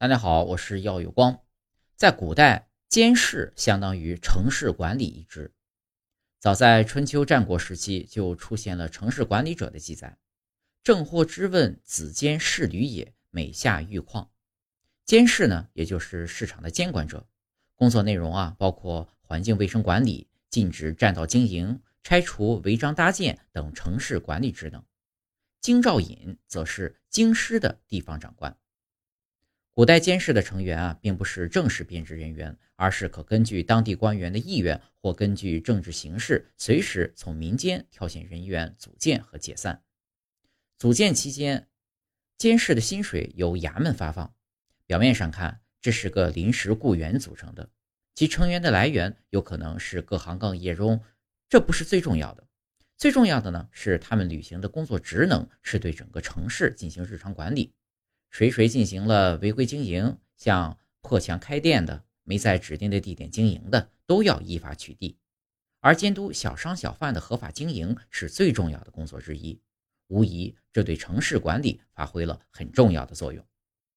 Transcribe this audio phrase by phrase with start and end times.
[0.00, 1.42] 大家好，我是耀有光。
[1.94, 5.52] 在古代，监视相当于城市管理一职。
[6.38, 10.16] 早在春秋战国时期，就出现了城市管理者的记载。
[10.82, 14.30] 郑获之问子监视旅也，每下愈况。
[15.04, 17.26] 监视呢，也就是市场的监管者。
[17.74, 24.82] 工作内容啊，包括环境卫生管理、禁止占道经营、拆除违章搭建等城市管理职能。
[25.60, 28.56] 京兆尹则是京师的地方长官。
[29.72, 39.82] 古代监视的成员啊，并不是正式编制人员，而是可根据当地官员的意愿或根据政治形势，随时从民间挑选人员组建和解散。
[40.76, 41.68] 组建期间，
[42.36, 44.34] 监视的薪水由衙门发放。
[44.86, 47.70] 表面上看，这是个临时雇员组成的，
[48.14, 51.00] 其成员的来源有可能是各行各业中，
[51.48, 52.44] 这不是最重要的。
[52.98, 57.72] 最重要的呢，是他们履行的工作职能是对整个城市进行日常管理。
[58.30, 65.16] 谁谁进行了违规经营，像破墙开店的、没在指定的地点经营的，都要依法取缔。
[65.80, 69.60] 而监督小商小贩的合法经营是最重要的工作之一，
[70.08, 73.44] 无疑这对城市管理发挥了很重要的作用。